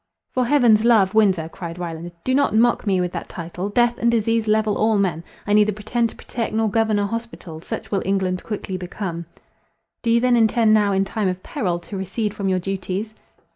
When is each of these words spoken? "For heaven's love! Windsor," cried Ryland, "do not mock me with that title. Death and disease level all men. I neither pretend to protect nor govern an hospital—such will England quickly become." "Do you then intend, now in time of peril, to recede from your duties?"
"For 0.31 0.47
heaven's 0.47 0.83
love! 0.83 1.13
Windsor," 1.13 1.47
cried 1.47 1.77
Ryland, 1.77 2.11
"do 2.23 2.33
not 2.33 2.55
mock 2.55 2.87
me 2.87 2.99
with 2.99 3.11
that 3.11 3.29
title. 3.29 3.69
Death 3.69 3.99
and 3.99 4.09
disease 4.09 4.47
level 4.47 4.75
all 4.75 4.97
men. 4.97 5.23
I 5.45 5.53
neither 5.53 5.73
pretend 5.73 6.09
to 6.09 6.15
protect 6.15 6.55
nor 6.55 6.71
govern 6.71 6.97
an 6.97 7.07
hospital—such 7.09 7.91
will 7.91 8.01
England 8.03 8.41
quickly 8.43 8.77
become." 8.77 9.27
"Do 10.01 10.09
you 10.09 10.19
then 10.19 10.35
intend, 10.37 10.73
now 10.73 10.91
in 10.91 11.05
time 11.05 11.27
of 11.27 11.43
peril, 11.43 11.77
to 11.81 11.97
recede 11.97 12.33
from 12.33 12.49
your 12.49 12.57
duties?" 12.57 13.13